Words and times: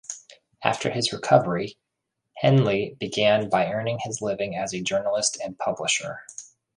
After 0.63 0.89
his 0.89 1.13
recovery, 1.13 1.77
Henley 2.37 2.97
began 2.99 3.49
by 3.49 3.71
earning 3.71 3.99
his 3.99 4.19
living 4.19 4.55
as 4.55 4.73
a 4.73 4.81
journalist 4.81 5.39
and 5.45 5.59
publisher. 5.59 6.21